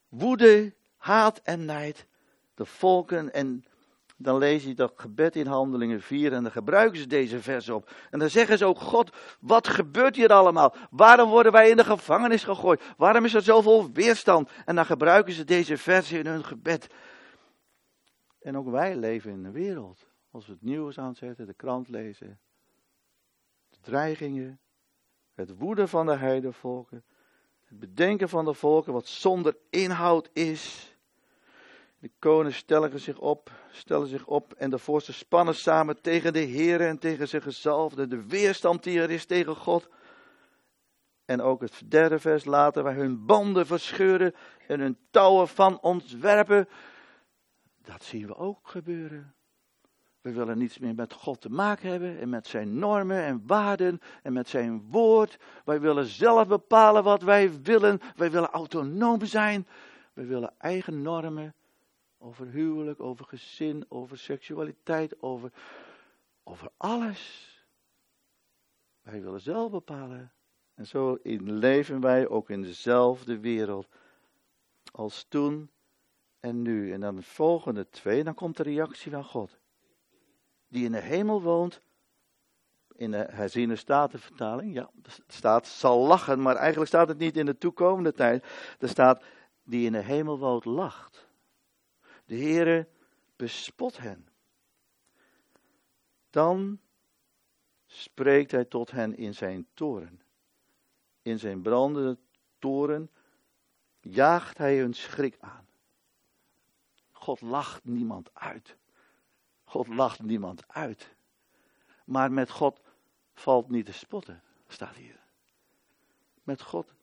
[0.09, 2.07] woede, haat en nijd.
[2.55, 3.65] De volken en
[4.23, 7.91] dan lees je dat gebed in Handelingen 4 en dan gebruiken ze deze vers op.
[8.11, 10.75] En dan zeggen ze ook, God, wat gebeurt hier allemaal?
[10.91, 12.83] Waarom worden wij in de gevangenis gegooid?
[12.97, 14.51] Waarom is er zoveel weerstand?
[14.65, 16.87] En dan gebruiken ze deze vers in hun gebed.
[18.41, 20.07] En ook wij leven in de wereld.
[20.31, 22.39] Als we het nieuws aanzetten, de krant lezen,
[23.71, 24.61] de dreigingen,
[25.35, 27.05] het woeden van de heidevolken,
[27.71, 30.95] het bedenken van de volken wat zonder inhoud is.
[31.99, 36.39] De koningen stellen zich op, stellen zich op en de vorsten spannen samen tegen de
[36.39, 38.07] Heer en tegen zijn gezalfde.
[38.07, 39.89] De weerstand die er is tegen God.
[41.25, 44.35] En ook het derde vers laten wij hun banden verscheuren
[44.67, 46.69] en hun touwen van ons werpen.
[47.83, 49.35] Dat zien we ook gebeuren.
[50.21, 54.01] We willen niets meer met God te maken hebben en met zijn normen en waarden
[54.23, 55.39] en met zijn woord.
[55.65, 58.01] Wij willen zelf bepalen wat wij willen.
[58.17, 59.67] Wij willen autonoom zijn.
[60.13, 61.55] We willen eigen normen
[62.19, 65.53] over huwelijk, over gezin, over seksualiteit, over,
[66.43, 67.49] over alles.
[69.03, 70.33] Wij willen zelf bepalen.
[70.75, 73.89] En zo leven wij ook in dezelfde wereld
[74.93, 75.71] als toen
[76.41, 76.93] en nu.
[76.93, 79.60] En dan de volgende twee, dan komt de reactie van God
[80.71, 81.81] die in de hemel woont,
[82.95, 84.91] in de herziene statenvertaling, ja,
[85.27, 88.45] staat zal lachen, maar eigenlijk staat het niet in de toekomende tijd.
[88.79, 89.25] Er staat
[89.63, 91.29] die in de hemel woont lacht.
[92.25, 92.89] De Heere
[93.37, 94.29] bespot hen.
[96.31, 96.81] Dan
[97.87, 100.23] spreekt hij tot hen in zijn toren.
[101.23, 102.19] In zijn brandende
[102.59, 103.11] toren
[104.01, 105.69] jaagt hij hun schrik aan.
[107.13, 108.77] God lacht niemand uit.
[109.71, 111.15] God lacht niemand uit.
[112.05, 112.81] Maar met God
[113.35, 115.21] valt niet te spotten, staat hier.
[116.43, 116.95] Met God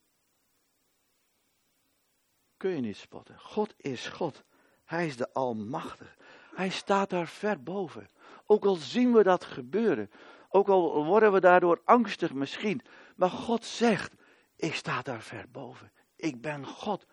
[2.58, 3.40] kun je niet spotten.
[3.40, 4.44] God is God.
[4.86, 6.16] Hij is de Almachtige.
[6.56, 8.08] Hij staat daar ver boven.
[8.46, 10.12] Ook al zien we dat gebeuren.
[10.50, 12.82] Ook al worden we daardoor angstig misschien.
[13.16, 14.14] Maar God zegt,
[14.56, 15.92] ik sta daar ver boven.
[16.16, 17.06] Ik ben God.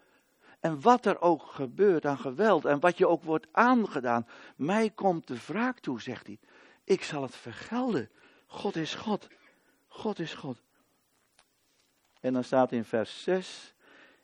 [0.64, 5.26] En wat er ook gebeurt aan geweld en wat je ook wordt aangedaan, mij komt
[5.26, 6.38] de wraak toe, zegt hij.
[6.84, 8.10] Ik zal het vergelden.
[8.46, 9.28] God is God.
[9.88, 10.62] God is God.
[12.20, 13.74] En dan staat in vers 6,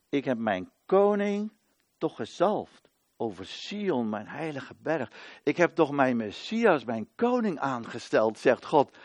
[0.08, 1.52] ik heb mijn koning
[1.98, 5.12] toch gezalfd over Sion, mijn heilige berg.
[5.42, 8.96] Ik heb toch mijn Messias, mijn koning aangesteld, zegt God.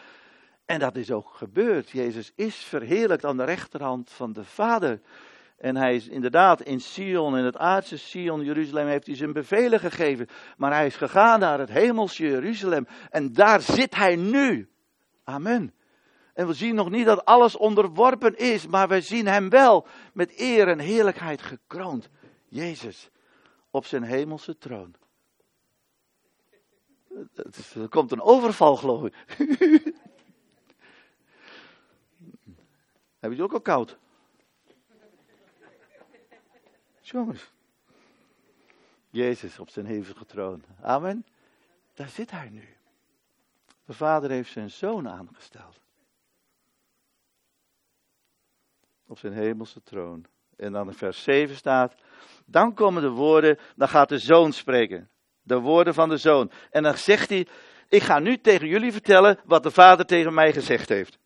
[0.65, 1.89] En dat is ook gebeurd.
[1.89, 5.02] Jezus is verheerlijkt aan de rechterhand van de Vader.
[5.58, 9.80] En hij is inderdaad in Sion, in het aardse Sion, Jeruzalem, heeft hij zijn bevelen
[9.80, 10.28] gegeven.
[10.58, 12.88] Maar hij is gegaan naar het hemelsje Jeruzalem.
[13.10, 14.70] En daar zit hij nu.
[15.24, 15.74] Amen.
[16.34, 20.39] En we zien nog niet dat alles onderworpen is, maar we zien hem wel met
[20.39, 22.10] eer en heerlijkheid gekroond.
[22.48, 23.10] Jezus
[23.70, 24.96] op zijn hemelse troon.
[27.76, 29.13] Er komt een overval, geloof ik.
[33.20, 33.98] Heb je het ook al koud?
[37.12, 37.52] Jongens.
[39.10, 40.63] Jezus op zijn hevige troon.
[40.82, 41.26] Amen.
[41.94, 42.68] Daar zit hij nu.
[43.86, 45.80] De vader heeft zijn zoon aangesteld.
[49.08, 50.26] Op zijn hemelse troon.
[50.56, 51.96] En dan in vers 7 staat.
[52.46, 55.10] Dan komen de woorden, dan gaat de zoon spreken.
[55.41, 56.52] De woorden van de zoon.
[56.70, 57.48] En dan zegt hij:
[57.89, 61.18] Ik ga nu tegen jullie vertellen wat de vader tegen mij gezegd heeft.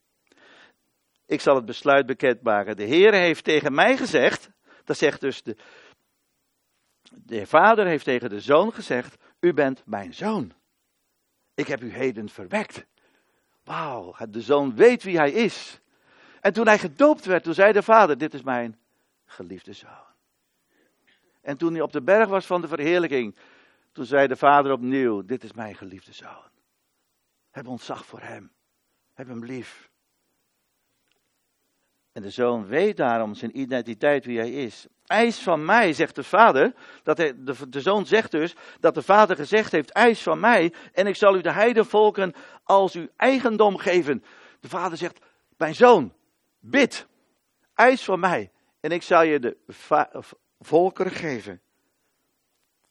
[1.26, 2.76] Ik zal het besluit bekendmaken.
[2.76, 4.50] De Heer heeft tegen mij gezegd.
[4.90, 5.56] Dat zegt dus de,
[7.12, 10.54] de vader heeft tegen de zoon gezegd: U bent mijn zoon.
[11.54, 12.86] Ik heb u heden verwekt.
[13.64, 15.80] Wauw, de zoon weet wie hij is.
[16.42, 18.80] En toen hij gedoopt werd, toen zei de vader: Dit is mijn
[19.26, 20.14] geliefde zoon.
[21.42, 23.36] En toen hij op de berg was van de verheerlijking,
[23.92, 26.50] toen zei de vader opnieuw: Dit is mijn geliefde zoon.
[27.52, 28.52] Heb ontzag voor hem.
[29.14, 29.89] Heb hem lief.
[32.12, 34.88] En de zoon weet daarom zijn identiteit wie hij is.
[35.06, 36.74] Eis van mij, zegt de vader.
[37.04, 40.74] Dat hij, de, de zoon zegt dus dat de vader gezegd heeft: Eis van mij.
[40.94, 44.24] En ik zal u de heidenvolken als uw eigendom geven.
[44.60, 45.20] De vader zegt:
[45.58, 46.14] Mijn zoon,
[46.60, 47.08] bid.
[47.74, 48.52] Eis van mij.
[48.80, 49.58] En ik zal je de
[50.60, 51.62] volkeren geven.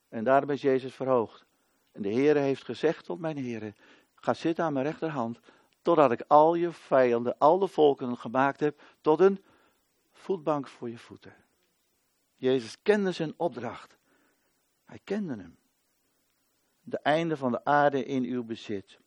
[0.08, 1.44] En daarom is Jezus verhoogd.
[1.92, 3.74] En de Heere heeft gezegd tot mijn Heere:
[4.14, 5.40] Ga zitten aan mijn rechterhand
[5.88, 9.44] totdat ik al je vijanden, al de volken gemaakt heb, tot een
[10.12, 11.34] voetbank voor je voeten.
[12.36, 13.96] Jezus kende zijn opdracht.
[14.84, 15.56] Hij kende hem.
[16.80, 18.98] De einde van de aarde in uw bezit.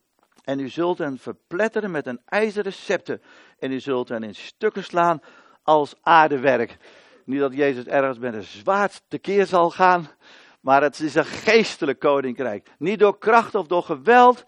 [0.44, 3.22] En u zult hen verpletteren met een ijzeren scepter.
[3.60, 5.22] En u zult hen in stukken slaan
[5.64, 6.78] als aardewerk.
[7.26, 10.08] Niet dat Jezus ergens met een zwaard tekeer zal gaan.
[10.62, 12.72] Maar het is een geestelijk koninkrijk.
[12.78, 14.44] Niet door kracht of door geweld,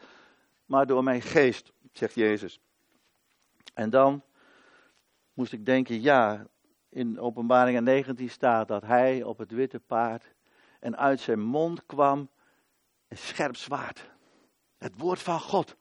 [0.65, 2.59] maar door mijn geest zegt Jezus.
[3.73, 4.23] En dan
[5.33, 6.47] moest ik denken, ja,
[6.89, 10.33] in Openbaringen 19 staat dat hij op het witte paard
[10.79, 12.29] en uit zijn mond kwam
[13.07, 14.09] een scherp zwaard.
[14.77, 15.75] Het woord van God.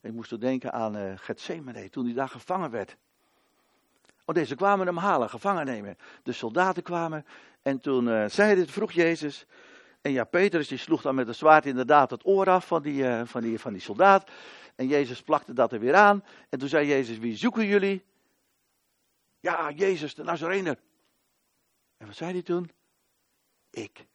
[0.00, 2.96] Ik moest toen denken aan uh, Gethsemane, toen hij daar gevangen werd.
[4.24, 5.96] Oh, deze kwamen hem halen, gevangen nemen.
[6.22, 7.26] De soldaten kwamen
[7.62, 9.46] en toen uh, zei dit, vroeg Jezus.
[10.00, 13.02] En ja, Petrus die sloeg dan met een zwaard inderdaad het oor af van die,
[13.02, 14.30] uh, van die, van die soldaat.
[14.76, 16.24] En Jezus plakte dat er weer aan.
[16.48, 18.04] En toen zei Jezus, wie zoeken jullie?
[19.40, 20.78] Ja, Jezus, de Nazarener.
[21.96, 22.70] En wat zei hij toen?
[23.70, 24.06] Ik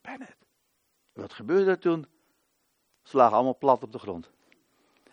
[0.00, 0.36] ben het.
[1.12, 2.06] wat gebeurde er toen?
[3.02, 4.30] Ze lagen allemaal plat op de grond.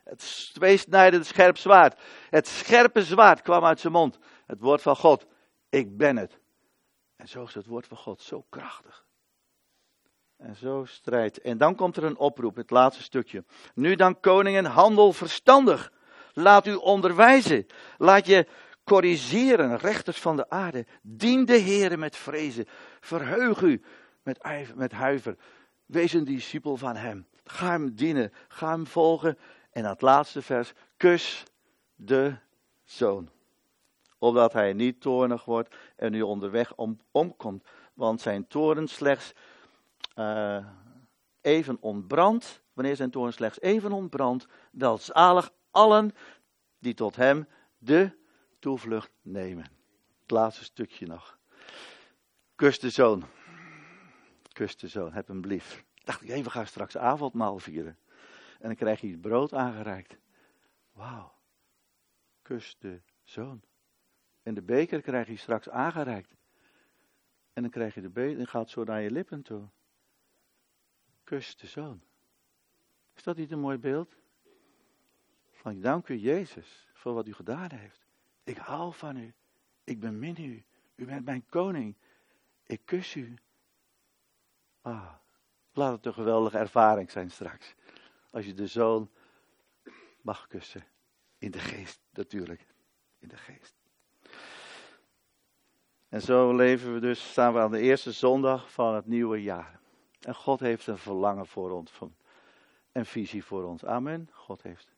[0.03, 1.99] Het tweesnijdende scherp zwaard.
[2.29, 4.17] Het scherpe zwaard kwam uit zijn mond.
[4.45, 5.25] Het woord van God.
[5.69, 6.39] Ik ben het.
[7.15, 9.05] En zo is het woord van God zo krachtig.
[10.41, 11.41] En zo strijdt.
[11.41, 13.43] En dan komt er een oproep, het laatste stukje.
[13.73, 15.91] Nu dan koningen, handel verstandig.
[16.33, 17.67] Laat u onderwijzen.
[17.97, 18.47] Laat je
[18.83, 20.85] corrigeren, rechters van de aarde.
[21.01, 22.65] Dien de Heer met vrezen.
[22.99, 23.81] Verheug u
[24.23, 24.39] met,
[24.75, 25.35] met huiver.
[25.85, 27.27] Wees een discipel van hem.
[27.43, 28.33] Ga hem dienen.
[28.47, 29.37] Ga hem volgen.
[29.71, 30.73] En het laatste vers.
[30.97, 31.43] Kus
[31.95, 32.35] de
[32.83, 33.29] zoon.
[34.17, 37.63] Opdat hij niet toornig wordt en u onderweg om, omkomt.
[37.93, 39.33] Want zijn toren slechts
[40.15, 40.65] uh,
[41.41, 42.61] even ontbrandt.
[42.73, 44.47] Wanneer zijn toren slechts even ontbrandt.
[44.71, 46.11] Dat zalig allen
[46.79, 47.47] die tot hem
[47.77, 48.17] de
[48.59, 49.65] toevlucht nemen.
[50.21, 51.39] Het laatste stukje nog.
[52.55, 53.23] Kus de zoon.
[54.51, 55.85] Kus de zoon, heb hem lief.
[56.03, 57.97] Dacht ik, even we gaan straks avondmaal vieren.
[58.59, 60.17] En dan krijg je brood aangereikt.
[60.91, 61.33] Wauw.
[62.41, 63.61] Kus de zoon.
[64.43, 66.35] En de beker krijg je straks aangereikt.
[67.53, 69.69] En dan krijg je de beker en gaat zo naar je lippen toe.
[71.31, 72.01] Kus de zoon.
[73.15, 74.15] Is dat niet een mooi beeld?
[75.51, 78.05] Van dank u Jezus voor wat u gedaan heeft.
[78.43, 79.33] Ik hou van u.
[79.83, 80.63] Ik bemin u.
[80.95, 81.95] U bent mijn koning.
[82.63, 83.37] Ik kus u.
[84.81, 85.13] Ah,
[85.73, 87.75] laat het een geweldige ervaring zijn straks.
[88.31, 89.09] Als je de zoon
[90.21, 90.83] mag kussen.
[91.37, 92.67] In de geest, natuurlijk.
[93.19, 93.75] In de geest.
[96.09, 99.80] En zo leven we dus, staan we aan de eerste zondag van het nieuwe jaar.
[100.21, 101.91] En God heeft een verlangen voor ons.
[102.91, 103.85] Een visie voor ons.
[103.85, 104.29] Amen.
[104.31, 104.93] God heeft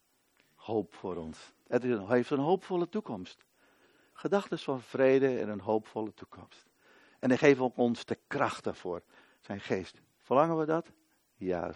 [0.55, 1.53] hoop voor ons.
[1.67, 3.45] Het heeft een hoopvolle toekomst.
[4.13, 6.65] Gedachten van vrede en een hoopvolle toekomst.
[7.19, 9.01] En hij geeft ook ons de kracht daarvoor.
[9.39, 10.01] Zijn geest.
[10.21, 10.91] Verlangen we dat?
[11.36, 11.69] Ja.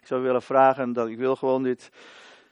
[0.00, 1.90] Ik zou willen vragen dat ik wil gewoon dit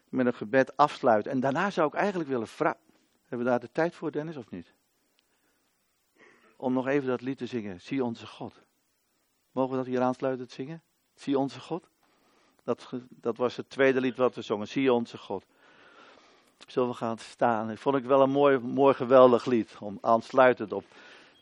[0.08, 1.32] met een gebed afsluiten.
[1.32, 2.80] En daarna zou ik eigenlijk willen vragen.
[3.20, 4.74] Hebben we daar de tijd voor, Dennis, of niet?
[6.56, 7.80] Om nog even dat lied te zingen.
[7.80, 8.62] Zie onze God.
[9.52, 10.82] Mogen we dat hier aansluitend zingen?
[11.14, 11.88] Zie onze God.
[12.64, 14.68] Dat, dat was het tweede lied wat we zongen.
[14.68, 15.44] Zie onze God.
[16.66, 17.68] Zullen we gaan staan?
[17.68, 19.76] Dat vond ik wel een mooi, mooi geweldig lied.
[19.80, 20.84] Om aansluitend op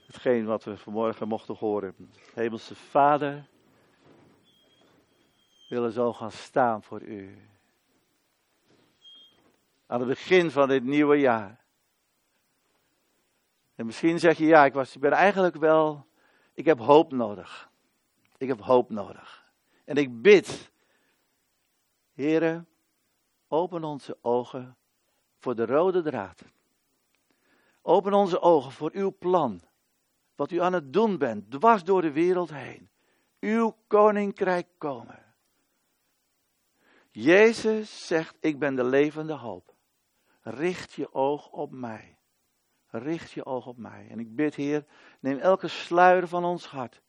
[0.07, 1.95] hetgeen wat we vanmorgen mochten horen.
[2.35, 3.45] Hemelse Vader.
[5.69, 7.39] Willen zo gaan staan voor u.
[9.87, 11.65] Aan het begin van dit nieuwe jaar.
[13.75, 16.07] En misschien zeg je, ja, ik, was, ik ben eigenlijk wel,
[16.55, 17.71] ik heb hoop nodig.
[18.39, 19.53] Ik heb hoop nodig.
[19.85, 20.71] En ik bid,
[22.13, 22.69] heren,
[23.49, 24.77] open onze ogen
[25.39, 26.43] voor de rode draad.
[27.83, 29.61] Open onze ogen voor uw plan.
[30.35, 32.89] Wat u aan het doen bent, dwars door de wereld heen.
[33.41, 35.35] Uw koninkrijk komen.
[37.11, 39.75] Jezus zegt, ik ben de levende hoop.
[40.41, 42.19] Richt je oog op mij.
[42.87, 44.09] Richt je oog op mij.
[44.11, 44.85] En ik bid, Heer,
[45.21, 47.01] neem elke sluier van ons hart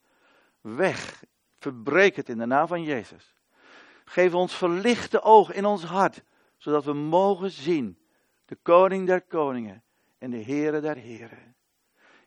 [0.62, 1.24] weg.
[1.58, 3.36] Verbreek het in de naam van Jezus.
[4.06, 6.24] Geef ons verlichte oog in ons hart,
[6.58, 8.00] zodat we mogen zien
[8.46, 9.84] de koning der koningen
[10.18, 11.56] en de Heere der heren.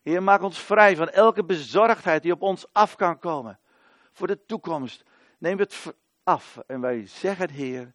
[0.03, 3.59] Heer, maak ons vrij van elke bezorgdheid die op ons af kan komen
[4.13, 5.05] voor de toekomst.
[5.39, 7.93] Neem het af en wij zeggen, Heer,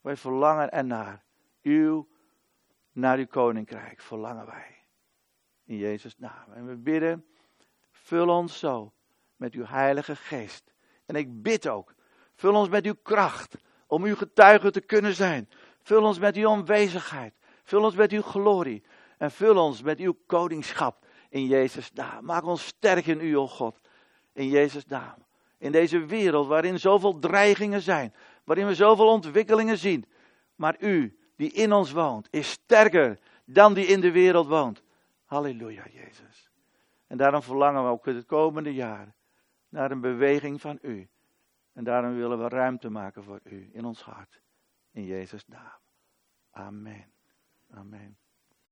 [0.00, 1.24] wij verlangen ernaar.
[1.62, 2.08] Uw,
[2.92, 4.84] naar uw koninkrijk verlangen wij.
[5.64, 6.52] In Jezus' naam.
[6.52, 7.26] En we bidden,
[7.90, 8.92] vul ons zo
[9.36, 10.72] met uw heilige geest.
[11.06, 11.94] En ik bid ook,
[12.34, 13.56] vul ons met uw kracht
[13.86, 15.48] om uw getuige te kunnen zijn.
[15.82, 17.34] Vul ons met uw aanwezigheid.
[17.62, 18.82] Vul ons met uw glorie.
[19.18, 22.24] En vul ons met uw koningschap in Jezus' naam.
[22.24, 23.80] Maak ons sterk in u, o God.
[24.32, 25.24] In Jezus' naam.
[25.58, 28.14] In deze wereld waarin zoveel dreigingen zijn.
[28.44, 30.04] Waarin we zoveel ontwikkelingen zien.
[30.54, 34.82] Maar u, die in ons woont, is sterker dan die in de wereld woont.
[35.24, 36.50] Halleluja, Jezus.
[37.06, 39.14] En daarom verlangen we ook het komende jaar
[39.68, 41.08] naar een beweging van u.
[41.72, 44.40] En daarom willen we ruimte maken voor u in ons hart.
[44.90, 45.78] In Jezus' naam.
[46.50, 47.12] Amen.
[47.70, 48.18] Amen.